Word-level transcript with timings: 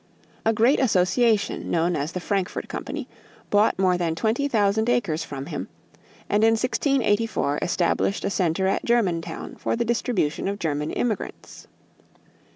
A 0.47 0.51
great 0.51 0.79
association, 0.79 1.69
known 1.69 1.95
as 1.95 2.13
the 2.13 2.19
Frankfort 2.19 2.67
Company, 2.67 3.07
bought 3.51 3.77
more 3.77 3.99
than 3.99 4.15
twenty 4.15 4.47
thousand 4.47 4.89
acres 4.89 5.23
from 5.23 5.45
him 5.45 5.67
and 6.27 6.43
in 6.43 6.53
1684 6.53 7.59
established 7.61 8.25
a 8.25 8.31
center 8.31 8.65
at 8.65 8.83
Germantown 8.83 9.57
for 9.57 9.75
the 9.75 9.85
distribution 9.85 10.47
of 10.47 10.57
German 10.57 10.89
immigrants. 10.89 11.67